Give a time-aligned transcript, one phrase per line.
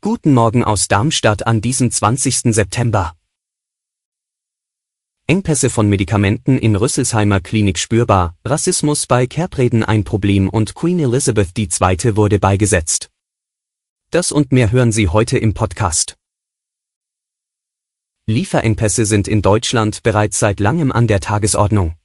[0.00, 2.54] Guten Morgen aus Darmstadt an diesem 20.
[2.54, 3.16] September.
[5.26, 11.58] Engpässe von Medikamenten in Rüsselsheimer Klinik spürbar, Rassismus bei Kerbreden ein Problem und Queen Elizabeth
[11.58, 12.14] II.
[12.14, 13.10] wurde beigesetzt.
[14.10, 16.16] Das und mehr hören Sie heute im Podcast.
[18.26, 21.96] Lieferengpässe sind in Deutschland bereits seit langem an der Tagesordnung.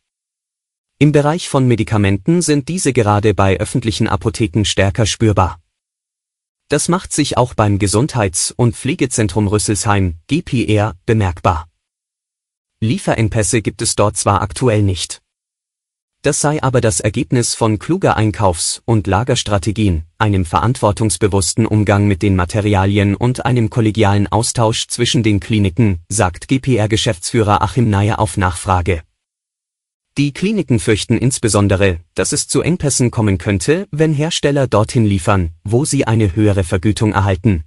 [0.97, 5.59] Im Bereich von Medikamenten sind diese gerade bei öffentlichen Apotheken stärker spürbar.
[6.67, 11.67] Das macht sich auch beim Gesundheits- und Pflegezentrum Rüsselsheim, GPR, bemerkbar.
[12.81, 15.21] Lieferengpässe gibt es dort zwar aktuell nicht.
[16.23, 22.35] Das sei aber das Ergebnis von kluger Einkaufs- und Lagerstrategien, einem verantwortungsbewussten Umgang mit den
[22.35, 29.03] Materialien und einem kollegialen Austausch zwischen den Kliniken, sagt GPR-Geschäftsführer Achim Nayer auf Nachfrage.
[30.17, 35.83] Die Kliniken fürchten insbesondere, dass es zu Engpässen kommen könnte, wenn Hersteller dorthin liefern, wo
[35.83, 37.65] sie eine höhere Vergütung erhalten.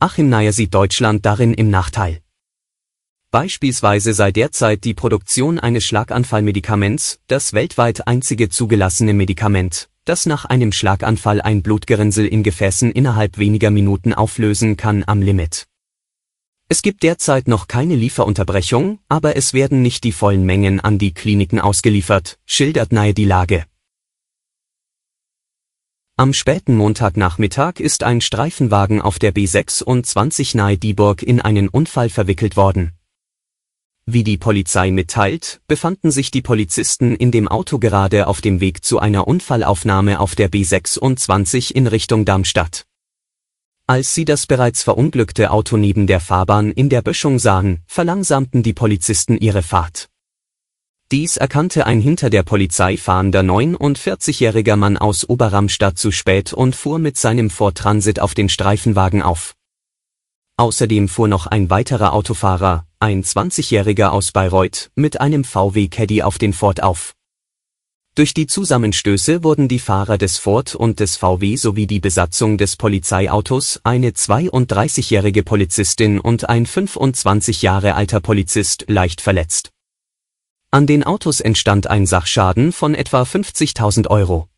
[0.00, 2.22] Achim Nayer sieht Deutschland darin im Nachteil.
[3.30, 10.72] Beispielsweise sei derzeit die Produktion eines Schlaganfallmedikaments das weltweit einzige zugelassene Medikament, das nach einem
[10.72, 15.67] Schlaganfall ein Blutgerinnsel in Gefäßen innerhalb weniger Minuten auflösen kann am Limit.
[16.70, 21.14] Es gibt derzeit noch keine Lieferunterbrechung, aber es werden nicht die vollen Mengen an die
[21.14, 23.64] Kliniken ausgeliefert, schildert Nahe die Lage.
[26.16, 32.56] Am späten Montagnachmittag ist ein Streifenwagen auf der B26 nahe Dieburg in einen Unfall verwickelt
[32.56, 32.92] worden.
[34.04, 38.84] Wie die Polizei mitteilt, befanden sich die Polizisten in dem Auto gerade auf dem Weg
[38.84, 42.87] zu einer Unfallaufnahme auf der B26 in Richtung Darmstadt.
[43.90, 48.74] Als sie das bereits verunglückte Auto neben der Fahrbahn in der Böschung sahen, verlangsamten die
[48.74, 50.10] Polizisten ihre Fahrt.
[51.10, 56.98] Dies erkannte ein hinter der Polizei fahrender 49-jähriger Mann aus Oberramstadt zu spät und fuhr
[56.98, 59.54] mit seinem Ford Transit auf den Streifenwagen auf.
[60.58, 66.36] Außerdem fuhr noch ein weiterer Autofahrer, ein 20-jähriger aus Bayreuth, mit einem VW Caddy auf
[66.36, 67.14] den Ford auf.
[68.18, 72.74] Durch die Zusammenstöße wurden die Fahrer des Ford und des VW sowie die Besatzung des
[72.74, 79.70] Polizeiautos, eine 32-jährige Polizistin und ein 25 Jahre alter Polizist, leicht verletzt.
[80.72, 84.48] An den Autos entstand ein Sachschaden von etwa 50.000 Euro.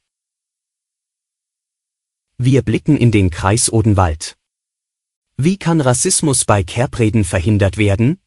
[2.39, 4.39] Wir blicken in den Kreis Odenwald.
[5.37, 8.23] Wie kann Rassismus bei Kerbreden verhindert werden?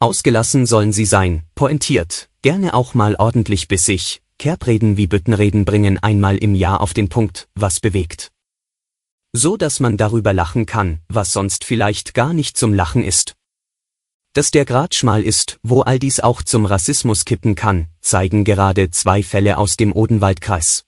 [0.00, 6.36] Ausgelassen sollen sie sein, pointiert, gerne auch mal ordentlich bissig, Kerbreden wie Büttenreden bringen einmal
[6.36, 8.30] im Jahr auf den Punkt, was bewegt.
[9.32, 13.34] So dass man darüber lachen kann, was sonst vielleicht gar nicht zum Lachen ist.
[14.32, 18.90] Dass der Grad schmal ist, wo all dies auch zum Rassismus kippen kann, zeigen gerade
[18.90, 20.84] zwei Fälle aus dem Odenwaldkreis.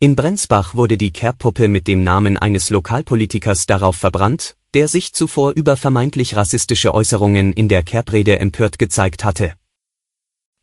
[0.00, 5.52] In Brenzbach wurde die Kerbpuppe mit dem Namen eines Lokalpolitikers darauf verbrannt, der sich zuvor
[5.52, 9.54] über vermeintlich rassistische Äußerungen in der Kerbrede empört gezeigt hatte.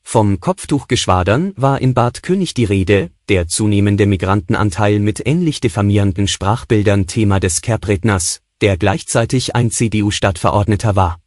[0.09, 7.07] Vom Kopftuchgeschwadern war in Bad König die Rede, der zunehmende Migrantenanteil mit ähnlich diffamierenden Sprachbildern
[7.07, 11.19] Thema des Kerbredners, der gleichzeitig ein CDU-Stadtverordneter war.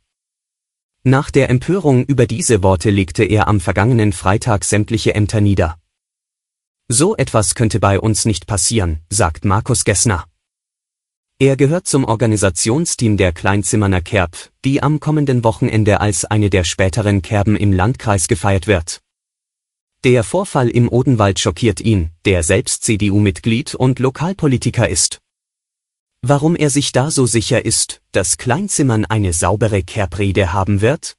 [1.02, 5.76] Nach der Empörung über diese Worte legte er am vergangenen Freitag sämtliche Ämter nieder.
[6.88, 10.24] So etwas könnte bei uns nicht passieren, sagt Markus Gessner.
[11.42, 17.22] Er gehört zum Organisationsteam der Kleinzimmerner Kerb, die am kommenden Wochenende als eine der späteren
[17.22, 19.00] Kerben im Landkreis gefeiert wird.
[20.04, 25.22] Der Vorfall im Odenwald schockiert ihn, der selbst CDU-Mitglied und Lokalpolitiker ist.
[26.20, 31.16] Warum er sich da so sicher ist, dass Kleinzimmern eine saubere Kerbrede haben wird?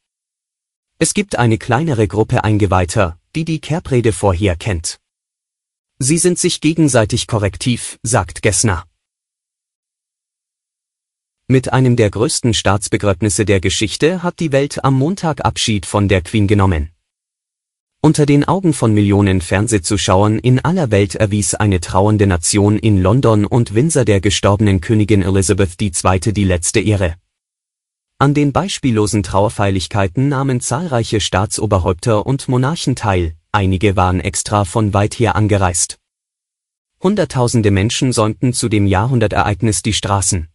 [1.00, 5.00] Es gibt eine kleinere Gruppe Eingeweihter, die die Kerbrede vorher kennt.
[5.98, 8.86] Sie sind sich gegenseitig korrektiv, sagt Gessner.
[11.51, 16.21] Mit einem der größten Staatsbegräbnisse der Geschichte hat die Welt am Montag Abschied von der
[16.21, 16.92] Queen genommen.
[18.01, 23.45] Unter den Augen von Millionen Fernsehzuschauern in aller Welt erwies eine trauernde Nation in London
[23.45, 26.31] und Windsor der gestorbenen Königin Elizabeth II.
[26.31, 27.15] die letzte Ehre.
[28.18, 35.15] An den beispiellosen Trauerfeierlichkeiten nahmen zahlreiche Staatsoberhäupter und Monarchen teil, einige waren extra von weit
[35.15, 36.00] her angereist.
[37.03, 40.48] Hunderttausende Menschen säumten zu dem Jahrhundertereignis die Straßen.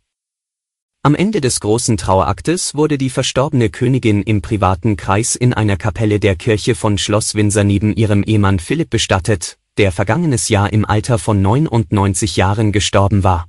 [1.06, 6.18] Am Ende des großen Traueraktes wurde die verstorbene Königin im privaten Kreis in einer Kapelle
[6.18, 11.20] der Kirche von Schloss Windsor neben ihrem Ehemann Philipp bestattet, der vergangenes Jahr im Alter
[11.20, 13.48] von 99 Jahren gestorben war.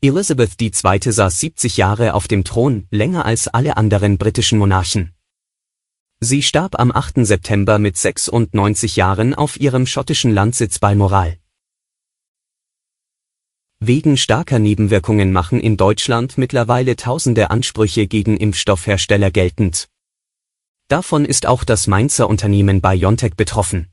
[0.00, 0.72] Elizabeth II.
[1.12, 5.12] saß 70 Jahre auf dem Thron, länger als alle anderen britischen Monarchen.
[6.20, 7.26] Sie starb am 8.
[7.26, 11.36] September mit 96 Jahren auf ihrem schottischen Landsitz Balmoral.
[13.80, 19.88] Wegen starker Nebenwirkungen machen in Deutschland mittlerweile tausende Ansprüche gegen Impfstoffhersteller geltend.
[20.88, 23.86] Davon ist auch das Mainzer Unternehmen BioNTech betroffen.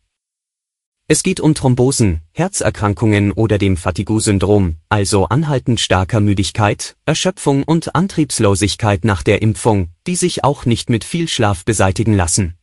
[1.07, 9.05] Es geht um Thrombosen, Herzerkrankungen oder dem Fatigue-Syndrom, also anhaltend starker Müdigkeit, Erschöpfung und Antriebslosigkeit
[9.05, 12.55] nach der Impfung, die sich auch nicht mit viel Schlaf beseitigen lassen.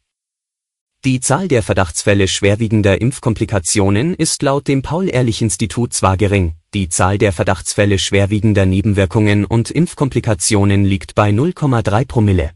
[1.04, 7.32] Die Zahl der Verdachtsfälle schwerwiegender Impfkomplikationen ist laut dem Paul-Ehrlich-Institut zwar gering, die Zahl der
[7.32, 12.52] Verdachtsfälle schwerwiegender Nebenwirkungen und Impfkomplikationen liegt bei 0,3 Promille.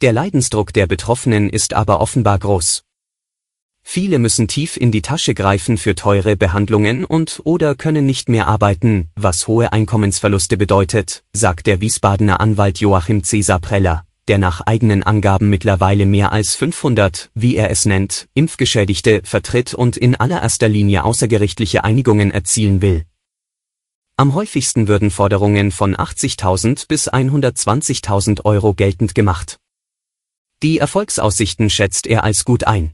[0.00, 2.84] Der Leidensdruck der Betroffenen ist aber offenbar groß.
[3.82, 8.46] Viele müssen tief in die Tasche greifen für teure Behandlungen und oder können nicht mehr
[8.46, 15.02] arbeiten, was hohe Einkommensverluste bedeutet, sagt der Wiesbadener Anwalt Joachim Cesar Preller, der nach eigenen
[15.02, 21.04] Angaben mittlerweile mehr als 500, wie er es nennt, Impfgeschädigte vertritt und in allererster Linie
[21.04, 23.04] außergerichtliche Einigungen erzielen will.
[24.16, 29.58] Am häufigsten würden Forderungen von 80.000 bis 120.000 Euro geltend gemacht.
[30.62, 32.92] Die Erfolgsaussichten schätzt er als gut ein.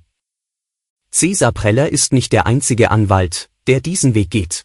[1.11, 4.65] Cesar Preller ist nicht der einzige Anwalt, der diesen Weg geht.